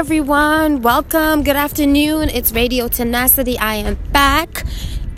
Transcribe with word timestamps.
everyone. 0.00 0.80
Welcome. 0.80 1.42
Good 1.42 1.56
afternoon. 1.56 2.30
It's 2.30 2.52
Radio 2.52 2.88
Tenacity. 2.88 3.58
I 3.58 3.74
am 3.74 3.96
back. 4.12 4.64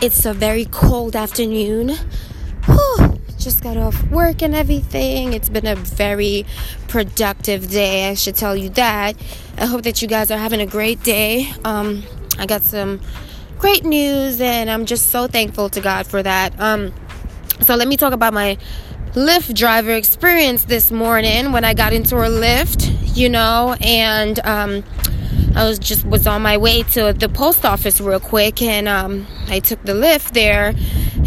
It's 0.01 0.25
a 0.25 0.33
very 0.33 0.65
cold 0.65 1.15
afternoon. 1.15 1.95
Whew. 2.65 3.17
Just 3.39 3.63
got 3.63 3.77
off 3.77 4.03
work 4.09 4.41
and 4.41 4.53
everything. 4.53 5.31
It's 5.31 5.47
been 5.47 5.67
a 5.67 5.75
very 5.75 6.45
productive 6.89 7.69
day. 7.69 8.09
I 8.09 8.15
should 8.15 8.35
tell 8.35 8.57
you 8.57 8.67
that. 8.71 9.15
I 9.57 9.67
hope 9.67 9.83
that 9.83 10.01
you 10.01 10.09
guys 10.09 10.29
are 10.31 10.37
having 10.37 10.59
a 10.59 10.65
great 10.65 11.01
day. 11.01 11.49
Um, 11.63 12.03
I 12.37 12.45
got 12.45 12.61
some 12.61 12.99
great 13.59 13.85
news, 13.85 14.41
and 14.41 14.69
I'm 14.69 14.85
just 14.85 15.11
so 15.11 15.27
thankful 15.27 15.69
to 15.69 15.79
God 15.79 16.07
for 16.07 16.21
that. 16.21 16.59
Um, 16.59 16.93
so 17.61 17.75
let 17.75 17.87
me 17.87 17.95
talk 17.95 18.11
about 18.11 18.33
my 18.33 18.57
Lyft 19.13 19.55
driver 19.55 19.91
experience 19.91 20.65
this 20.65 20.91
morning 20.91 21.53
when 21.53 21.63
I 21.63 21.73
got 21.73 21.93
into 21.93 22.17
a 22.17 22.27
Lyft, 22.27 23.02
you 23.13 23.29
know, 23.29 23.75
and 23.81 24.39
um, 24.45 24.83
I 25.55 25.65
was 25.65 25.79
just 25.79 26.05
was 26.05 26.25
on 26.27 26.41
my 26.41 26.57
way 26.57 26.83
to 26.83 27.13
the 27.13 27.29
post 27.29 27.65
office 27.65 28.01
real 28.01 28.19
quick, 28.19 28.61
and 28.61 28.87
um, 28.87 29.27
I 29.47 29.59
took 29.59 29.81
the 29.83 29.93
Lyft 29.93 30.31
there 30.31 30.73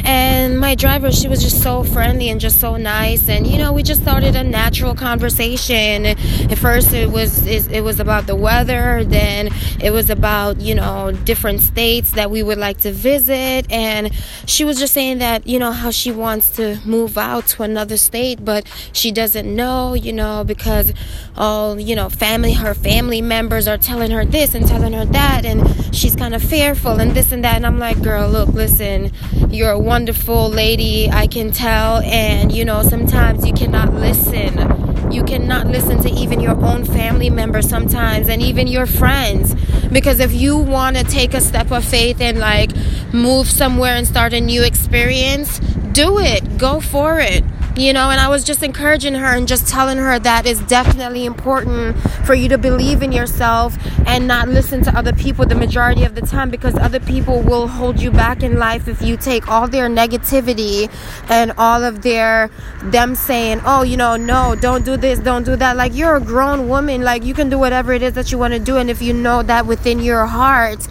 and 0.06 0.60
my 0.60 0.76
driver 0.76 1.10
she 1.10 1.26
was 1.26 1.42
just 1.42 1.60
so 1.64 1.82
friendly 1.82 2.28
and 2.28 2.40
just 2.40 2.60
so 2.60 2.76
nice. 2.76 3.28
And 3.28 3.44
you 3.44 3.58
know 3.58 3.72
we 3.72 3.82
just 3.82 4.02
started 4.02 4.36
a 4.36 4.44
natural 4.44 4.94
conversation. 4.94 6.06
At 6.06 6.58
first 6.58 6.92
it 6.92 7.10
was 7.10 7.44
it, 7.46 7.80
was 7.82 7.98
about 7.98 8.28
the 8.28 8.36
weather. 8.36 9.02
Then 9.04 9.50
it 9.80 9.90
was 9.90 10.08
about 10.08 10.60
you 10.60 10.76
know 10.76 11.10
different 11.24 11.60
states 11.60 12.12
that 12.12 12.30
we 12.30 12.44
would 12.44 12.56
like 12.58 12.78
to 12.78 12.92
visit. 12.92 13.66
And 13.70 14.14
she 14.46 14.64
was 14.64 14.78
just 14.78 14.94
saying 14.94 15.18
that 15.18 15.44
you 15.46 15.58
know 15.58 15.72
how 15.72 15.90
she 15.90 16.12
wants 16.12 16.50
to 16.52 16.78
move 16.84 17.18
out 17.18 17.48
to 17.48 17.62
another 17.64 17.96
state 17.96 18.44
but 18.44 18.66
she 18.92 19.10
doesn't 19.10 19.54
know 19.54 19.94
you 19.94 20.12
know 20.12 20.44
because 20.44 20.92
all 21.36 21.80
you 21.80 21.96
know 21.96 22.08
family 22.08 22.52
her 22.52 22.74
family 22.74 23.20
members 23.20 23.66
are 23.66 23.78
telling 23.78 24.12
her 24.12 24.24
this 24.24 24.54
and 24.54 24.68
telling 24.68 24.92
her 24.92 25.04
that. 25.04 25.44
And 25.44 25.94
she's 25.94 26.14
kind 26.14 26.34
of 26.34 26.42
fearful 26.42 27.00
and 27.00 27.10
this 27.10 27.32
and 27.32 27.42
that. 27.42 27.56
And 27.56 27.66
I'm 27.66 27.80
like 27.80 28.00
girl 28.02 28.28
look 28.28 28.50
listen 28.50 29.10
you're 29.56 29.70
a 29.70 29.78
wonderful 29.96 30.50
lady, 30.50 31.08
I 31.10 31.26
can 31.26 31.50
tell. 31.52 32.02
And, 32.02 32.52
you 32.52 32.66
know, 32.66 32.82
sometimes 32.82 33.46
you 33.46 33.54
cannot 33.54 33.94
listen. 33.94 35.10
You 35.10 35.24
cannot 35.24 35.68
listen 35.68 36.02
to 36.02 36.10
even 36.10 36.38
your 36.38 36.62
own 36.62 36.84
family 36.84 37.30
members 37.30 37.66
sometimes 37.66 38.28
and 38.28 38.42
even 38.42 38.66
your 38.66 38.84
friends. 38.84 39.54
Because 39.90 40.20
if 40.20 40.34
you 40.34 40.58
want 40.58 40.98
to 40.98 41.04
take 41.04 41.32
a 41.32 41.40
step 41.40 41.70
of 41.70 41.82
faith 41.82 42.20
and 42.20 42.38
like 42.38 42.72
move 43.14 43.46
somewhere 43.46 43.96
and 43.96 44.06
start 44.06 44.34
a 44.34 44.40
new 44.42 44.62
experience, 44.62 45.60
do 45.92 46.18
it. 46.18 46.58
Go 46.58 46.78
for 46.78 47.18
it 47.18 47.42
you 47.76 47.92
know 47.92 48.10
and 48.10 48.20
i 48.20 48.28
was 48.28 48.42
just 48.42 48.62
encouraging 48.62 49.14
her 49.14 49.36
and 49.36 49.46
just 49.46 49.68
telling 49.68 49.98
her 49.98 50.18
that 50.18 50.46
it's 50.46 50.60
definitely 50.62 51.24
important 51.24 51.96
for 52.24 52.34
you 52.34 52.48
to 52.48 52.56
believe 52.56 53.02
in 53.02 53.12
yourself 53.12 53.76
and 54.06 54.26
not 54.26 54.48
listen 54.48 54.82
to 54.82 54.96
other 54.96 55.12
people 55.12 55.44
the 55.44 55.54
majority 55.54 56.04
of 56.04 56.14
the 56.14 56.22
time 56.22 56.48
because 56.50 56.74
other 56.76 57.00
people 57.00 57.42
will 57.42 57.68
hold 57.68 58.00
you 58.00 58.10
back 58.10 58.42
in 58.42 58.58
life 58.58 58.88
if 58.88 59.02
you 59.02 59.16
take 59.16 59.48
all 59.48 59.68
their 59.68 59.88
negativity 59.88 60.90
and 61.28 61.52
all 61.58 61.84
of 61.84 62.02
their 62.02 62.50
them 62.84 63.14
saying 63.14 63.60
oh 63.64 63.82
you 63.82 63.96
know 63.96 64.16
no 64.16 64.54
don't 64.54 64.84
do 64.84 64.96
this 64.96 65.18
don't 65.26 65.44
do 65.44 65.56
that. 65.56 65.76
Like 65.76 65.94
you're 65.94 66.16
a 66.16 66.20
grown 66.20 66.68
woman. 66.68 67.02
Like 67.02 67.24
you 67.24 67.34
can 67.34 67.48
do 67.48 67.58
whatever 67.58 67.92
it 67.92 68.02
is 68.02 68.12
that 68.14 68.30
you 68.30 68.38
want 68.38 68.54
to 68.54 68.60
do. 68.60 68.76
And 68.76 68.88
if 68.88 69.02
you 69.02 69.12
know 69.12 69.42
that 69.42 69.66
within 69.66 69.98
your 69.98 70.24
heart 70.26 70.86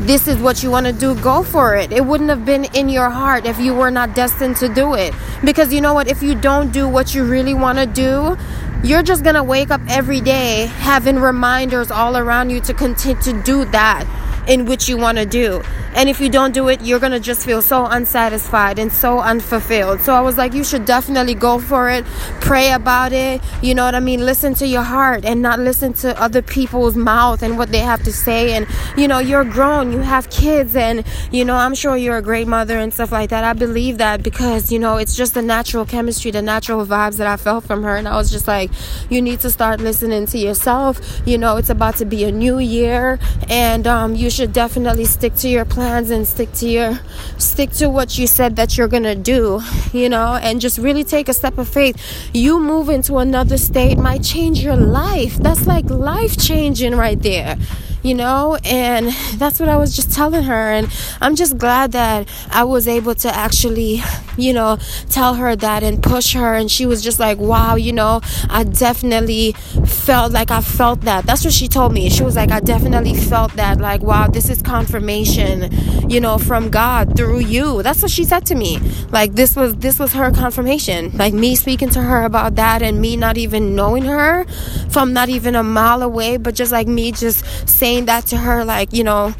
this 0.00 0.26
is 0.26 0.36
what 0.38 0.62
you 0.62 0.70
want 0.70 0.86
to 0.86 0.92
do, 0.92 1.14
go 1.20 1.42
for 1.42 1.76
it. 1.76 1.92
It 1.92 2.04
wouldn't 2.04 2.30
have 2.30 2.44
been 2.44 2.64
in 2.74 2.88
your 2.88 3.10
heart 3.10 3.46
if 3.46 3.58
you 3.58 3.74
were 3.74 3.90
not 3.90 4.14
destined 4.14 4.56
to 4.56 4.68
do 4.68 4.94
it. 4.94 5.14
Because 5.44 5.72
you 5.72 5.80
know 5.80 5.94
what? 5.94 6.08
If 6.08 6.22
you 6.22 6.34
don't 6.34 6.72
do 6.72 6.88
what 6.88 7.14
you 7.14 7.24
really 7.24 7.54
want 7.54 7.78
to 7.78 7.86
do, 7.86 8.36
you're 8.82 9.02
just 9.02 9.22
going 9.22 9.36
to 9.36 9.44
wake 9.44 9.70
up 9.70 9.80
every 9.88 10.20
day 10.20 10.66
having 10.66 11.18
reminders 11.18 11.90
all 11.90 12.16
around 12.16 12.50
you 12.50 12.60
to 12.60 12.74
continue 12.74 13.22
to 13.22 13.42
do 13.42 13.64
that 13.66 14.04
in 14.46 14.66
which 14.66 14.88
you 14.88 14.96
want 14.96 15.18
to 15.18 15.26
do. 15.26 15.62
And 15.94 16.08
if 16.08 16.20
you 16.20 16.28
don't 16.28 16.52
do 16.52 16.68
it, 16.68 16.80
you're 16.80 16.98
going 16.98 17.12
to 17.12 17.20
just 17.20 17.44
feel 17.44 17.60
so 17.60 17.84
unsatisfied 17.84 18.78
and 18.78 18.90
so 18.90 19.20
unfulfilled. 19.20 20.00
So 20.00 20.14
I 20.14 20.20
was 20.20 20.38
like, 20.38 20.54
you 20.54 20.64
should 20.64 20.84
definitely 20.84 21.34
go 21.34 21.58
for 21.58 21.90
it. 21.90 22.04
Pray 22.40 22.72
about 22.72 23.12
it. 23.12 23.42
You 23.62 23.74
know 23.74 23.84
what 23.84 23.94
I 23.94 24.00
mean? 24.00 24.24
Listen 24.24 24.54
to 24.54 24.66
your 24.66 24.82
heart 24.82 25.24
and 25.24 25.42
not 25.42 25.58
listen 25.58 25.92
to 25.94 26.18
other 26.20 26.40
people's 26.40 26.96
mouth 26.96 27.42
and 27.42 27.58
what 27.58 27.70
they 27.70 27.80
have 27.80 28.02
to 28.04 28.12
say. 28.12 28.54
And, 28.54 28.66
you 28.96 29.06
know, 29.06 29.18
you're 29.18 29.44
grown, 29.44 29.92
you 29.92 29.98
have 29.98 30.30
kids, 30.30 30.74
and, 30.74 31.04
you 31.30 31.44
know, 31.44 31.56
I'm 31.56 31.74
sure 31.74 31.96
you're 31.96 32.16
a 32.16 32.22
great 32.22 32.48
mother 32.48 32.78
and 32.78 32.92
stuff 32.92 33.12
like 33.12 33.30
that. 33.30 33.44
I 33.44 33.52
believe 33.52 33.98
that 33.98 34.22
because, 34.22 34.72
you 34.72 34.78
know, 34.78 34.96
it's 34.96 35.14
just 35.14 35.34
the 35.34 35.42
natural 35.42 35.84
chemistry, 35.84 36.30
the 36.30 36.42
natural 36.42 36.86
vibes 36.86 37.18
that 37.18 37.26
I 37.26 37.36
felt 37.36 37.64
from 37.64 37.82
her. 37.82 37.96
And 37.96 38.08
I 38.08 38.16
was 38.16 38.30
just 38.30 38.48
like, 38.48 38.70
you 39.10 39.20
need 39.20 39.40
to 39.40 39.50
start 39.50 39.80
listening 39.80 40.26
to 40.26 40.38
yourself. 40.38 41.00
You 41.26 41.36
know, 41.36 41.58
it's 41.58 41.70
about 41.70 41.96
to 41.96 42.06
be 42.06 42.24
a 42.24 42.32
new 42.32 42.58
year, 42.58 43.18
and 43.48 43.86
um, 43.86 44.14
you 44.14 44.30
should 44.32 44.52
definitely 44.52 45.04
stick 45.04 45.34
to 45.36 45.48
your 45.48 45.64
plans 45.64 46.10
and 46.10 46.26
stick 46.26 46.50
to 46.54 46.66
your 46.68 46.98
stick 47.36 47.70
to 47.70 47.88
what 47.88 48.16
you 48.18 48.26
said 48.26 48.56
that 48.56 48.76
you're 48.76 48.88
gonna 48.88 49.14
do 49.14 49.60
you 49.92 50.08
know 50.08 50.38
and 50.42 50.60
just 50.60 50.78
really 50.78 51.04
take 51.04 51.28
a 51.28 51.34
step 51.34 51.58
of 51.58 51.68
faith. 51.68 51.96
You 52.32 52.58
move 52.58 52.88
into 52.88 53.18
another 53.18 53.58
state 53.58 53.98
might 53.98 54.22
change 54.22 54.62
your 54.62 54.76
life. 54.76 55.36
That's 55.36 55.66
like 55.66 55.84
life 55.90 56.36
changing 56.38 56.94
right 56.96 57.20
there 57.20 57.58
you 58.02 58.14
know? 58.14 58.58
And 58.64 59.08
that's 59.36 59.60
what 59.60 59.68
i 59.68 59.76
was 59.76 59.94
just 59.94 60.12
telling 60.12 60.44
her. 60.44 60.72
And 60.72 60.88
i'm 61.20 61.34
just 61.36 61.58
glad 61.58 61.92
that 61.92 62.28
i 62.50 62.64
was 62.64 62.88
able 62.88 63.14
to 63.16 63.34
actually 63.34 64.02
you 64.36 64.52
know 64.52 64.78
tell 65.10 65.34
her 65.34 65.54
that 65.56 65.82
and 65.82 66.02
push 66.02 66.34
her. 66.34 66.54
And 66.54 66.70
she 66.70 66.86
was 66.86 67.02
just 67.02 67.18
like 67.18 67.38
wow 67.38 67.74
you 67.74 67.92
know 67.92 68.20
i 68.50 68.64
definitely 68.64 69.52
felt 69.86 70.32
like 70.32 70.50
i 70.50 70.60
felt 70.60 71.02
that. 71.02 71.26
That's 71.26 71.44
what 71.44 71.52
she 71.52 71.68
told 71.68 71.92
me. 71.92 72.10
She 72.10 72.22
was 72.22 72.36
like 72.36 72.50
i 72.50 72.60
definitely 72.60 73.14
felt 73.14 73.52
that. 73.54 73.80
Like 73.80 74.02
wow 74.02 74.26
this 74.28 74.48
is 74.48 74.62
confirmation 74.62 75.70
you 76.10 76.20
know 76.20 76.38
from 76.38 76.70
god 76.70 77.16
through 77.16 77.40
you. 77.40 77.82
That's 77.82 78.02
what 78.02 78.10
she 78.10 78.24
said 78.24 78.46
to 78.46 78.54
me. 78.54 78.78
Like 79.10 79.34
this 79.34 79.56
was 79.56 79.76
this 79.76 79.98
was 79.98 80.12
her 80.12 80.30
confirmation. 80.30 81.16
Like 81.16 81.34
me 81.34 81.54
speaking 81.56 81.90
to 81.90 82.02
her 82.02 82.24
about 82.24 82.54
that 82.56 82.82
and 82.82 83.00
me 83.00 83.16
not 83.16 83.36
even 83.36 83.74
knowing 83.74 84.04
her 84.04 84.44
from 84.90 85.12
not 85.12 85.28
even 85.28 85.54
a 85.54 85.62
mile 85.62 86.02
away 86.02 86.36
but 86.36 86.54
just 86.54 86.72
like 86.72 86.86
me 86.86 87.12
just 87.12 87.44
saying 87.68 87.91
saying 87.92 88.06
that 88.06 88.24
to 88.24 88.38
her, 88.38 88.64
like, 88.64 88.90
you 88.94 89.04
know, 89.04 89.34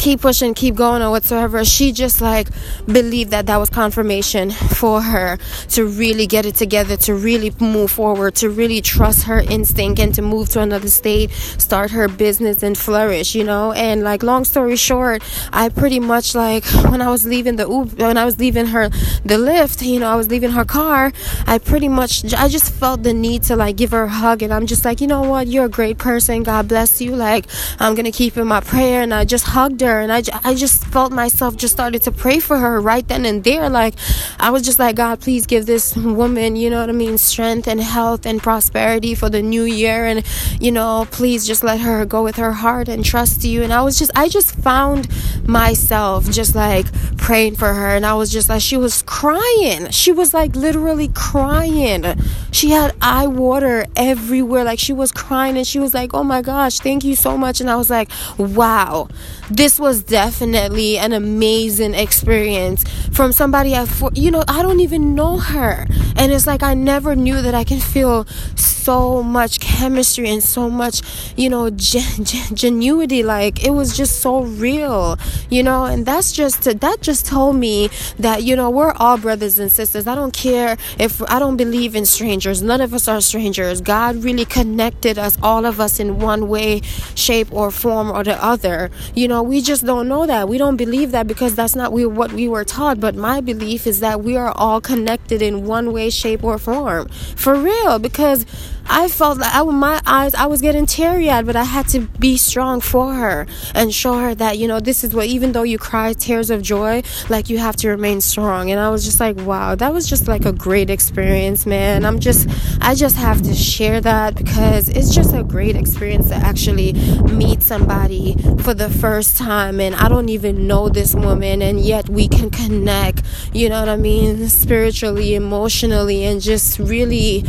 keep 0.00 0.22
pushing, 0.22 0.54
keep 0.54 0.74
going, 0.74 1.02
or 1.02 1.10
whatsoever. 1.10 1.64
She 1.64 1.92
just 1.92 2.20
like 2.20 2.48
believed 2.86 3.30
that 3.30 3.46
that 3.46 3.58
was 3.58 3.68
confirmation 3.68 4.50
for 4.50 5.02
her 5.02 5.36
to 5.68 5.86
really 5.86 6.26
get 6.26 6.46
it 6.46 6.54
together, 6.54 6.96
to 6.96 7.14
really 7.14 7.52
move 7.60 7.90
forward, 7.90 8.34
to 8.36 8.48
really 8.48 8.80
trust 8.80 9.24
her 9.24 9.40
instinct, 9.40 10.00
and 10.00 10.14
to 10.14 10.22
move 10.22 10.48
to 10.50 10.60
another 10.60 10.88
state, 10.88 11.30
start 11.30 11.90
her 11.90 12.08
business, 12.08 12.62
and 12.62 12.76
flourish. 12.76 13.34
You 13.34 13.44
know, 13.44 13.72
and 13.72 14.02
like 14.02 14.22
long 14.22 14.44
story 14.44 14.76
short, 14.76 15.22
I 15.52 15.68
pretty 15.68 16.00
much 16.00 16.34
like 16.34 16.64
when 16.90 17.02
I 17.02 17.10
was 17.10 17.26
leaving 17.26 17.56
the 17.56 17.68
Uber, 17.68 18.06
when 18.06 18.16
I 18.16 18.24
was 18.24 18.38
leaving 18.38 18.66
her 18.66 18.88
the 19.24 19.34
Lyft, 19.34 19.86
you 19.86 20.00
know, 20.00 20.10
I 20.10 20.16
was 20.16 20.30
leaving 20.30 20.50
her 20.50 20.64
car. 20.64 21.12
I 21.46 21.58
pretty 21.58 21.88
much 21.88 22.32
I 22.34 22.48
just 22.48 22.72
felt 22.72 23.02
the 23.02 23.12
need 23.12 23.42
to 23.44 23.56
like 23.56 23.76
give 23.76 23.90
her 23.90 24.04
a 24.04 24.08
hug, 24.08 24.42
and 24.42 24.52
I'm 24.52 24.66
just 24.66 24.84
like, 24.84 25.02
you 25.02 25.06
know 25.06 25.22
what, 25.22 25.46
you're 25.46 25.66
a 25.66 25.68
great 25.68 25.98
person. 25.98 26.42
God 26.42 26.68
bless 26.68 27.02
you. 27.02 27.14
Like 27.14 27.46
I'm 27.78 27.94
gonna 27.94 28.12
keep 28.12 28.38
in 28.38 28.46
my 28.46 28.60
prayer, 28.60 29.02
and 29.02 29.12
I 29.12 29.26
just 29.26 29.44
hugged 29.48 29.82
her 29.82 29.89
her 29.90 30.00
and 30.00 30.12
I, 30.12 30.22
I 30.44 30.54
just 30.54 30.86
felt 30.86 31.12
myself 31.12 31.56
just 31.56 31.74
started 31.74 32.02
to 32.02 32.12
pray 32.12 32.38
for 32.38 32.56
her 32.56 32.80
right 32.80 33.06
then 33.06 33.24
and 33.24 33.44
there. 33.44 33.68
Like 33.68 33.94
i 34.38 34.50
was 34.50 34.62
just 34.62 34.78
like 34.78 34.96
god 34.96 35.20
please 35.20 35.46
give 35.46 35.66
this 35.66 35.96
woman 35.96 36.56
you 36.56 36.70
know 36.70 36.80
what 36.80 36.88
i 36.88 36.92
mean 36.92 37.18
strength 37.18 37.66
and 37.68 37.80
health 37.80 38.26
and 38.26 38.42
prosperity 38.42 39.14
for 39.14 39.28
the 39.28 39.42
new 39.42 39.64
year 39.64 40.06
and 40.06 40.24
you 40.60 40.72
know 40.72 41.06
please 41.10 41.46
just 41.46 41.62
let 41.62 41.80
her 41.80 42.04
go 42.06 42.22
with 42.22 42.36
her 42.36 42.52
heart 42.52 42.88
and 42.88 43.04
trust 43.04 43.44
you. 43.44 43.62
And 43.62 43.72
i 43.72 43.82
was 43.82 43.98
just 43.98 44.10
i 44.14 44.28
just 44.28 44.54
found 44.56 45.08
myself 45.46 46.30
just 46.30 46.54
like 46.54 46.86
praying 47.18 47.56
for 47.56 47.72
her 47.72 47.90
and 47.96 48.06
i 48.06 48.14
was 48.14 48.30
just 48.30 48.48
like 48.48 48.60
she 48.60 48.76
was 48.76 49.02
crying. 49.02 49.90
She 49.90 50.12
was 50.12 50.32
like 50.32 50.54
literally 50.54 51.08
crying. 51.08 52.04
She 52.52 52.70
had 52.70 52.94
eye 53.02 53.26
water 53.26 53.86
everywhere. 53.96 54.64
Like 54.64 54.78
she 54.78 54.92
was 54.92 55.10
crying 55.10 55.56
and 55.56 55.66
she 55.66 55.78
was 55.78 55.92
like 55.94 56.14
oh 56.14 56.22
my 56.22 56.42
gosh 56.42 56.78
thank 56.78 57.02
you 57.04 57.16
so 57.16 57.36
much. 57.36 57.60
And 57.60 57.68
i 57.68 57.76
was 57.76 57.90
like 57.90 58.08
wow 58.38 59.08
this 59.50 59.79
was 59.80 60.02
definitely 60.02 60.98
an 60.98 61.12
amazing 61.12 61.94
experience 61.94 62.84
from 63.12 63.32
somebody 63.32 63.74
I, 63.74 63.88
you 64.14 64.30
know, 64.30 64.44
I 64.46 64.62
don't 64.62 64.80
even 64.80 65.14
know 65.14 65.38
her. 65.38 65.86
And 66.20 66.32
it's 66.32 66.46
like 66.46 66.62
I 66.62 66.74
never 66.74 67.16
knew 67.16 67.40
that 67.40 67.54
I 67.54 67.64
can 67.64 67.80
feel 67.80 68.26
so 68.54 69.22
much 69.22 69.58
chemistry 69.60 70.28
and 70.28 70.42
so 70.42 70.68
much, 70.68 71.00
you 71.34 71.48
know, 71.48 71.70
gen- 71.70 72.24
gen- 72.24 72.54
genuity. 72.54 73.24
Like 73.24 73.64
it 73.64 73.70
was 73.70 73.96
just 73.96 74.20
so 74.20 74.42
real, 74.42 75.18
you 75.48 75.62
know, 75.62 75.86
and 75.86 76.04
that's 76.04 76.32
just, 76.32 76.64
that 76.64 77.00
just 77.00 77.24
told 77.24 77.56
me 77.56 77.88
that, 78.18 78.42
you 78.42 78.54
know, 78.54 78.68
we're 78.68 78.92
all 78.92 79.16
brothers 79.16 79.58
and 79.58 79.72
sisters. 79.72 80.06
I 80.06 80.14
don't 80.14 80.34
care 80.34 80.76
if 80.98 81.22
I 81.30 81.38
don't 81.38 81.56
believe 81.56 81.96
in 81.96 82.04
strangers. 82.04 82.60
None 82.60 82.82
of 82.82 82.92
us 82.92 83.08
are 83.08 83.20
strangers. 83.22 83.80
God 83.80 84.16
really 84.16 84.44
connected 84.44 85.18
us, 85.18 85.38
all 85.42 85.64
of 85.64 85.80
us, 85.80 85.98
in 86.00 86.18
one 86.18 86.48
way, 86.48 86.82
shape, 87.14 87.50
or 87.50 87.70
form 87.70 88.10
or 88.10 88.24
the 88.24 88.42
other. 88.44 88.90
You 89.14 89.26
know, 89.28 89.42
we 89.42 89.62
just 89.62 89.86
don't 89.86 90.06
know 90.06 90.26
that. 90.26 90.48
We 90.50 90.58
don't 90.58 90.76
believe 90.76 91.12
that 91.12 91.26
because 91.26 91.54
that's 91.54 91.74
not 91.74 91.92
we, 91.92 92.04
what 92.04 92.32
we 92.32 92.46
were 92.46 92.64
taught. 92.64 93.00
But 93.00 93.14
my 93.14 93.40
belief 93.40 93.86
is 93.86 94.00
that 94.00 94.20
we 94.22 94.36
are 94.36 94.52
all 94.56 94.82
connected 94.82 95.40
in 95.40 95.64
one 95.64 95.92
way, 95.92 96.09
shape, 96.10 96.44
or 96.44 96.58
form. 96.58 97.08
For 97.08 97.54
real, 97.54 97.98
because 97.98 98.46
I 98.92 99.06
felt 99.06 99.38
like 99.38 99.54
I, 99.54 99.62
my 99.62 100.00
eyes, 100.04 100.34
I 100.34 100.46
was 100.46 100.60
getting 100.60 100.84
teary 100.84 101.30
eyed, 101.30 101.46
but 101.46 101.54
I 101.54 101.62
had 101.62 101.86
to 101.90 102.00
be 102.18 102.36
strong 102.36 102.80
for 102.80 103.14
her 103.14 103.46
and 103.72 103.94
show 103.94 104.18
her 104.18 104.34
that, 104.34 104.58
you 104.58 104.66
know, 104.66 104.80
this 104.80 105.04
is 105.04 105.14
what, 105.14 105.26
even 105.26 105.52
though 105.52 105.62
you 105.62 105.78
cry 105.78 106.12
tears 106.12 106.50
of 106.50 106.60
joy, 106.60 107.02
like 107.28 107.48
you 107.48 107.58
have 107.58 107.76
to 107.76 107.88
remain 107.88 108.20
strong. 108.20 108.68
And 108.72 108.80
I 108.80 108.90
was 108.90 109.04
just 109.04 109.20
like, 109.20 109.36
wow, 109.36 109.76
that 109.76 109.92
was 109.92 110.08
just 110.08 110.26
like 110.26 110.44
a 110.44 110.52
great 110.52 110.90
experience, 110.90 111.66
man. 111.66 112.04
I'm 112.04 112.18
just, 112.18 112.48
I 112.80 112.96
just 112.96 113.14
have 113.16 113.40
to 113.42 113.54
share 113.54 114.00
that 114.00 114.34
because 114.34 114.88
it's 114.88 115.14
just 115.14 115.36
a 115.36 115.44
great 115.44 115.76
experience 115.76 116.28
to 116.30 116.34
actually 116.34 116.94
meet 117.32 117.62
somebody 117.62 118.34
for 118.64 118.74
the 118.74 118.90
first 118.90 119.38
time. 119.38 119.78
And 119.78 119.94
I 119.94 120.08
don't 120.08 120.28
even 120.30 120.66
know 120.66 120.88
this 120.88 121.14
woman, 121.14 121.62
and 121.62 121.78
yet 121.78 122.08
we 122.08 122.26
can 122.26 122.50
connect, 122.50 123.22
you 123.52 123.68
know 123.68 123.78
what 123.78 123.88
I 123.88 123.96
mean, 123.96 124.48
spiritually, 124.48 125.36
emotionally, 125.36 126.24
and 126.24 126.40
just 126.40 126.80
really 126.80 127.44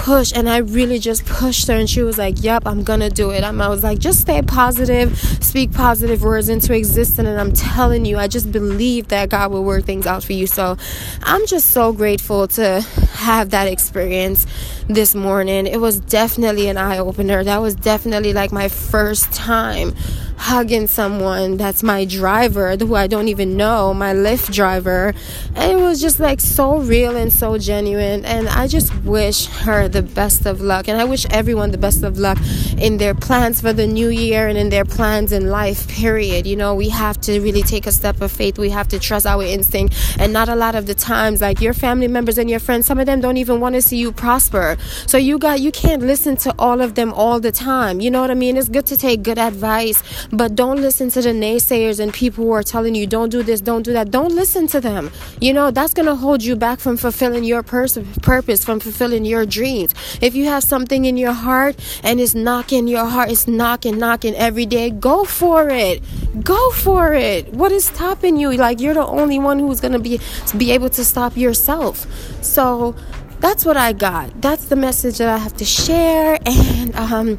push 0.00 0.32
and 0.34 0.48
I 0.48 0.58
really 0.58 0.98
just 0.98 1.26
pushed 1.26 1.68
her 1.68 1.74
and 1.74 1.88
she 1.88 2.02
was 2.02 2.16
like, 2.16 2.42
Yep, 2.42 2.62
I'm 2.66 2.82
gonna 2.82 3.10
do 3.10 3.30
it. 3.30 3.44
I'm, 3.44 3.60
I 3.60 3.68
was 3.68 3.82
like, 3.82 3.98
just 3.98 4.20
stay 4.20 4.40
positive, 4.40 5.18
speak 5.18 5.72
positive 5.72 6.22
words 6.22 6.48
into 6.48 6.74
existence. 6.74 7.28
And 7.28 7.38
I'm 7.38 7.52
telling 7.52 8.06
you, 8.06 8.16
I 8.16 8.26
just 8.26 8.50
believe 8.50 9.08
that 9.08 9.28
God 9.28 9.52
will 9.52 9.62
work 9.62 9.84
things 9.84 10.06
out 10.06 10.24
for 10.24 10.32
you. 10.32 10.46
So 10.46 10.78
I'm 11.22 11.46
just 11.46 11.72
so 11.72 11.92
grateful 11.92 12.48
to 12.48 12.80
have 13.12 13.50
that 13.50 13.68
experience 13.68 14.46
this 14.88 15.14
morning. 15.14 15.66
It 15.66 15.80
was 15.80 16.00
definitely 16.00 16.68
an 16.68 16.78
eye 16.78 16.98
opener. 16.98 17.44
That 17.44 17.60
was 17.60 17.74
definitely 17.74 18.32
like 18.32 18.52
my 18.52 18.68
first 18.68 19.30
time 19.32 19.94
hugging 20.40 20.86
someone 20.86 21.58
that's 21.58 21.82
my 21.82 22.06
driver, 22.06 22.74
who 22.74 22.94
I 22.94 23.06
don't 23.06 23.28
even 23.28 23.58
know, 23.58 23.92
my 23.92 24.14
Lyft 24.14 24.52
driver. 24.54 25.12
And 25.54 25.72
it 25.72 25.76
was 25.76 26.00
just 26.00 26.18
like 26.18 26.40
so 26.40 26.78
real 26.78 27.14
and 27.14 27.30
so 27.30 27.58
genuine. 27.58 28.24
And 28.24 28.48
I 28.48 28.66
just 28.66 28.94
wish 29.04 29.46
her 29.64 29.86
the 29.86 30.02
best 30.02 30.46
of 30.46 30.62
luck. 30.62 30.88
And 30.88 30.98
I 30.98 31.04
wish 31.04 31.26
everyone 31.26 31.72
the 31.72 31.78
best 31.78 32.02
of 32.02 32.18
luck 32.18 32.38
in 32.78 32.96
their 32.96 33.14
plans 33.14 33.60
for 33.60 33.74
the 33.74 33.86
new 33.86 34.08
year 34.08 34.48
and 34.48 34.56
in 34.56 34.70
their 34.70 34.86
plans 34.86 35.30
in 35.30 35.50
life, 35.50 35.86
period. 35.88 36.46
You 36.46 36.56
know, 36.56 36.74
we 36.74 36.88
have 36.88 37.20
to 37.22 37.38
really 37.40 37.62
take 37.62 37.86
a 37.86 37.92
step 37.92 38.22
of 38.22 38.32
faith. 38.32 38.58
We 38.58 38.70
have 38.70 38.88
to 38.88 38.98
trust 38.98 39.26
our 39.26 39.44
instinct. 39.44 39.94
And 40.18 40.32
not 40.32 40.48
a 40.48 40.56
lot 40.56 40.74
of 40.74 40.86
the 40.86 40.94
times, 40.94 41.42
like 41.42 41.60
your 41.60 41.74
family 41.74 42.08
members 42.08 42.38
and 42.38 42.48
your 42.48 42.60
friends, 42.60 42.86
some 42.86 42.98
of 42.98 43.04
them 43.04 43.20
don't 43.20 43.36
even 43.36 43.60
want 43.60 43.74
to 43.74 43.82
see 43.82 43.98
you 43.98 44.10
prosper. 44.10 44.78
So 45.06 45.18
you 45.18 45.38
got, 45.38 45.60
you 45.60 45.70
can't 45.70 46.02
listen 46.02 46.36
to 46.38 46.54
all 46.58 46.80
of 46.80 46.94
them 46.94 47.12
all 47.12 47.40
the 47.40 47.52
time. 47.52 48.00
You 48.00 48.10
know 48.10 48.22
what 48.22 48.30
I 48.30 48.34
mean? 48.34 48.56
It's 48.56 48.70
good 48.70 48.86
to 48.86 48.96
take 48.96 49.22
good 49.22 49.38
advice 49.38 50.02
but 50.32 50.54
don't 50.54 50.80
listen 50.80 51.10
to 51.10 51.22
the 51.22 51.30
naysayers 51.30 52.00
and 52.00 52.12
people 52.12 52.44
who 52.44 52.52
are 52.52 52.62
telling 52.62 52.94
you, 52.94 53.06
don't 53.06 53.30
do 53.30 53.42
this, 53.42 53.60
don't 53.60 53.82
do 53.82 53.92
that. 53.92 54.10
Don't 54.10 54.34
listen 54.34 54.66
to 54.68 54.80
them. 54.80 55.10
You 55.40 55.52
know, 55.52 55.70
that's 55.70 55.92
going 55.94 56.06
to 56.06 56.14
hold 56.14 56.42
you 56.42 56.56
back 56.56 56.80
from 56.80 56.96
fulfilling 56.96 57.44
your 57.44 57.62
pers- 57.62 57.98
purpose, 58.22 58.64
from 58.64 58.80
fulfilling 58.80 59.24
your 59.24 59.44
dreams. 59.46 59.94
If 60.20 60.34
you 60.34 60.46
have 60.46 60.62
something 60.62 61.04
in 61.04 61.16
your 61.16 61.32
heart 61.32 61.76
and 62.02 62.20
it's 62.20 62.34
knocking 62.34 62.86
your 62.86 63.06
heart, 63.06 63.30
it's 63.30 63.48
knocking, 63.48 63.98
knocking 63.98 64.34
every 64.34 64.66
day, 64.66 64.90
go 64.90 65.24
for 65.24 65.68
it. 65.68 66.02
Go 66.44 66.70
for 66.70 67.12
it. 67.12 67.52
What 67.52 67.72
is 67.72 67.86
stopping 67.86 68.36
you? 68.36 68.52
Like, 68.52 68.80
you're 68.80 68.94
the 68.94 69.06
only 69.06 69.38
one 69.38 69.58
who's 69.58 69.80
going 69.80 69.92
to 69.92 69.98
be, 69.98 70.20
be 70.56 70.70
able 70.70 70.90
to 70.90 71.04
stop 71.04 71.36
yourself. 71.36 72.06
So, 72.42 72.94
that's 73.40 73.64
what 73.64 73.78
I 73.78 73.94
got. 73.94 74.42
That's 74.42 74.66
the 74.66 74.76
message 74.76 75.18
that 75.18 75.28
I 75.28 75.38
have 75.38 75.56
to 75.56 75.64
share. 75.64 76.38
And 76.44 76.94
um, 76.94 77.38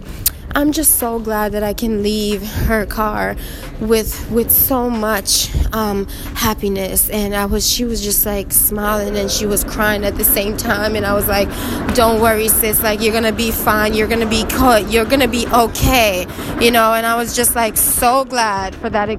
I'm 0.53 0.71
just 0.71 0.97
so 0.97 1.19
glad 1.19 1.53
that 1.53 1.63
I 1.63 1.73
can 1.73 2.03
leave 2.03 2.43
her 2.43 2.85
car 2.85 3.35
with 3.79 4.29
with 4.31 4.51
so 4.51 4.89
much 4.89 5.49
um, 5.73 6.07
happiness. 6.35 7.09
And 7.09 7.35
I 7.35 7.45
was 7.45 7.67
she 7.69 7.85
was 7.85 8.01
just 8.01 8.25
like 8.25 8.51
smiling 8.51 9.17
and 9.17 9.31
she 9.31 9.45
was 9.45 9.63
crying 9.63 10.03
at 10.03 10.15
the 10.15 10.23
same 10.23 10.57
time. 10.57 10.95
And 10.95 11.05
I 11.05 11.13
was 11.13 11.27
like, 11.27 11.49
"Don't 11.95 12.21
worry, 12.21 12.47
sis. 12.47 12.83
Like 12.83 13.01
you're 13.01 13.13
gonna 13.13 13.31
be 13.31 13.51
fine. 13.51 13.93
You're 13.93 14.07
gonna 14.07 14.29
be 14.29 14.43
caught. 14.45 14.91
You're 14.91 15.05
gonna 15.05 15.27
be 15.27 15.47
okay." 15.47 16.27
You 16.59 16.71
know. 16.71 16.93
And 16.93 17.05
I 17.05 17.15
was 17.15 17.35
just 17.35 17.55
like 17.55 17.77
so 17.77 18.25
glad 18.25 18.75
for 18.75 18.89
that. 18.89 19.09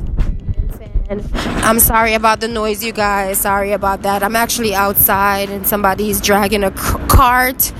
I'm 1.65 1.79
sorry 1.79 2.15
about 2.15 2.41
the 2.41 2.49
noise, 2.49 2.83
you 2.83 2.93
guys. 2.93 3.39
Sorry 3.39 3.73
about 3.73 4.03
that. 4.03 4.23
I'm 4.23 4.37
actually 4.37 4.75
outside 4.75 5.51
and 5.51 5.67
somebody's 5.67 6.21
dragging 6.21 6.65
a 6.65 6.71
cart 6.71 7.73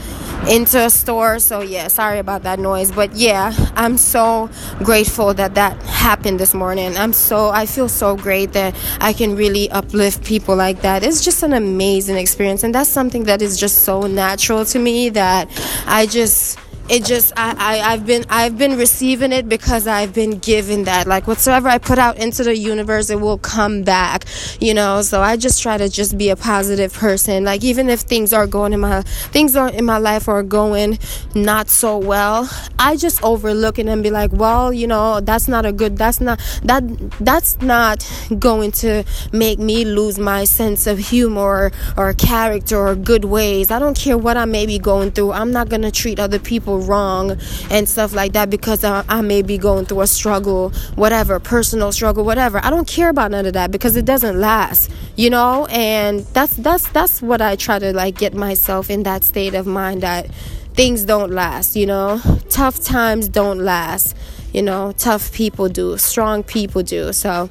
into 0.49 0.85
a 0.85 0.91
store. 0.91 1.39
So, 1.39 1.61
yeah, 1.61 1.89
sorry 1.89 2.19
about 2.19 2.43
that 2.43 2.59
noise. 2.59 2.91
But 2.93 3.15
yeah, 3.15 3.53
I'm 3.75 3.97
so 3.97 4.51
grateful 4.79 5.35
that 5.35 5.55
that 5.55 5.81
happened 5.83 6.41
this 6.41 6.55
morning. 6.55 6.97
I'm 6.97 7.13
so, 7.13 7.51
I 7.51 7.67
feel 7.67 7.89
so 7.89 8.17
great 8.17 8.53
that 8.53 8.75
I 9.01 9.13
can 9.13 9.37
really 9.37 9.71
uplift 9.71 10.25
people 10.25 10.57
like 10.57 10.83
that. 10.83 11.03
It's 11.03 11.25
just 11.25 11.43
an 11.43 11.53
amazing 11.53 12.17
experience. 12.17 12.65
And 12.65 12.75
that's 12.75 12.91
something 12.91 13.25
that 13.25 13.43
is 13.43 13.59
just 13.59 13.85
so 13.85 14.03
natural 14.03 14.65
to 14.67 14.79
me 14.79 15.09
that 15.11 15.49
I 15.87 16.07
just, 16.07 16.59
it 16.89 17.05
just 17.05 17.33
I, 17.37 17.55
I 17.59 17.93
i've 17.93 18.07
been 18.07 18.25
i've 18.29 18.59
been 18.59 18.77
receiving 18.77 19.33
it 19.33 19.49
because 19.49 19.87
i've 19.87 20.13
been 20.13 20.39
given 20.39 20.85
that. 20.85 21.07
Like 21.07 21.27
whatsoever 21.27 21.69
i 21.69 21.79
put 21.79 21.99
out 21.99 22.19
into 22.19 22.43
the 22.45 22.57
universe 22.57 23.11
it 23.11 23.21
will 23.21 23.39
come 23.39 23.83
back 23.83 24.25
you 24.61 24.75
know? 24.75 25.03
So 25.03 25.21
i 25.21 25.37
just 25.37 25.63
try 25.63 25.77
to 25.79 25.89
just 25.89 26.19
be 26.19 26.29
a 26.31 26.37
positive 26.37 26.93
person. 26.93 27.45
Like 27.45 27.65
even 27.65 27.89
if 27.89 28.01
things 28.01 28.33
are 28.33 28.47
going 28.47 28.73
in 28.73 28.81
my 28.81 29.03
things 29.03 29.57
are 29.57 29.71
in 29.71 29.85
my 29.85 29.99
life 29.99 30.29
are 30.29 30.43
going 30.43 30.99
not 31.35 31.69
so 31.69 31.99
well 31.99 32.49
i 32.79 32.97
just 32.97 33.23
overlook 33.23 33.79
it 33.79 33.87
and 33.87 34.03
be 34.03 34.11
like 34.11 34.33
well 34.33 34.73
you 34.73 34.87
know 34.87 35.21
that's 35.21 35.49
not 35.49 35.65
a 35.65 35.73
good 35.73 35.97
that's 35.97 36.21
not 36.21 36.41
that 36.63 36.83
that's 37.21 37.61
not 37.61 38.07
going 38.39 38.71
to 38.73 39.05
make 39.33 39.59
me 39.59 39.85
lose 39.85 40.19
my 40.19 40.45
sense 40.45 40.87
of 40.87 40.99
humor 40.99 41.43
or, 41.43 41.73
or 41.97 42.13
character 42.15 42.77
or 42.77 42.95
good 42.95 43.25
ways. 43.25 43.71
I 43.71 43.79
don't 43.79 43.97
care 43.97 44.17
what 44.17 44.37
i 44.37 44.45
may 44.45 44.67
be 44.67 44.79
going 44.79 45.11
through. 45.11 45.33
I'm 45.33 45.53
not 45.53 45.71
to 45.71 45.91
treat 45.91 46.21
other 46.21 46.39
people 46.39 46.81
wrong 46.83 47.39
and 47.71 47.89
stuff 47.89 48.15
like 48.15 48.33
that 48.33 48.51
because 48.51 48.85
I, 48.85 49.05
I 49.09 49.21
may 49.23 49.43
be 49.43 49.59
going 49.59 49.87
through 49.87 50.03
a 50.03 50.07
struggle, 50.07 50.71
whatever, 50.95 51.39
personal 51.41 51.93
struggle, 51.93 52.25
whatever. 52.25 52.61
I 52.63 52.71
don't 52.71 52.87
care 52.87 53.09
about 53.09 53.31
none 53.31 53.47
of 53.47 53.55
that 53.55 53.71
because 53.71 53.97
it 53.97 54.05
doesn't 54.05 54.39
last, 54.39 54.91
you 55.17 55.31
know? 55.31 55.67
And 55.71 56.21
that's 56.33 56.55
that's 56.57 56.89
that's 56.91 57.23
what 57.23 57.41
I 57.41 57.57
try 57.57 57.79
to 57.79 57.93
like 57.93 58.19
get 58.19 58.35
myself 58.35 58.91
in 58.91 59.03
that 59.05 59.25
state 59.25 59.55
of 59.55 59.67
mind 59.67 60.03
that 60.03 60.33
things 60.75 61.05
don't 61.05 61.31
last, 61.31 61.77
you 61.77 61.87
know? 61.87 62.21
Tough 62.49 62.83
times 62.83 63.29
don't 63.29 63.61
last. 63.61 64.17
You 64.53 64.61
know, 64.61 64.93
tough 64.93 65.33
people 65.33 65.71
do, 65.71 65.97
strong 65.97 66.43
people 66.43 66.83
do. 66.83 67.15
So, 67.15 67.49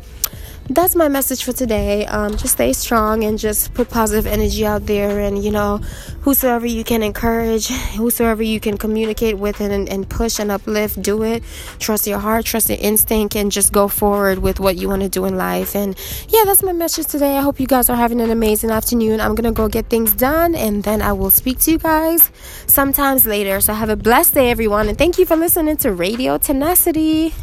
that's 0.69 0.95
my 0.95 1.07
message 1.07 1.43
for 1.43 1.51
today. 1.51 2.05
Um, 2.05 2.37
just 2.37 2.53
stay 2.53 2.71
strong 2.73 3.23
and 3.23 3.37
just 3.37 3.73
put 3.73 3.89
positive 3.89 4.25
energy 4.25 4.65
out 4.65 4.85
there. 4.85 5.19
And, 5.19 5.43
you 5.43 5.51
know, 5.51 5.77
whosoever 6.21 6.65
you 6.65 6.83
can 6.83 7.03
encourage, 7.03 7.67
whosoever 7.67 8.43
you 8.43 8.59
can 8.59 8.77
communicate 8.77 9.37
with 9.37 9.59
and, 9.59 9.89
and 9.89 10.09
push 10.09 10.39
and 10.39 10.51
uplift, 10.51 11.01
do 11.01 11.23
it. 11.23 11.43
Trust 11.79 12.07
your 12.07 12.19
heart, 12.19 12.45
trust 12.45 12.69
your 12.69 12.77
instinct, 12.79 13.35
and 13.35 13.51
just 13.51 13.73
go 13.73 13.87
forward 13.87 14.39
with 14.39 14.59
what 14.59 14.77
you 14.77 14.87
want 14.87 15.01
to 15.01 15.09
do 15.09 15.25
in 15.25 15.35
life. 15.35 15.75
And 15.75 15.97
yeah, 16.29 16.43
that's 16.45 16.63
my 16.63 16.73
message 16.73 17.07
today. 17.07 17.37
I 17.37 17.41
hope 17.41 17.59
you 17.59 17.67
guys 17.67 17.89
are 17.89 17.97
having 17.97 18.21
an 18.21 18.29
amazing 18.29 18.71
afternoon. 18.71 19.19
I'm 19.19 19.35
going 19.35 19.51
to 19.51 19.51
go 19.51 19.67
get 19.67 19.87
things 19.89 20.13
done 20.13 20.55
and 20.55 20.83
then 20.83 21.01
I 21.01 21.13
will 21.13 21.31
speak 21.31 21.59
to 21.59 21.71
you 21.71 21.77
guys 21.79 22.31
sometimes 22.67 23.25
later. 23.25 23.59
So 23.59 23.73
have 23.73 23.89
a 23.89 23.95
blessed 23.97 24.35
day, 24.35 24.51
everyone. 24.51 24.87
And 24.87 24.97
thank 24.97 25.17
you 25.17 25.25
for 25.25 25.35
listening 25.35 25.77
to 25.77 25.91
Radio 25.91 26.37
Tenacity. 26.37 27.33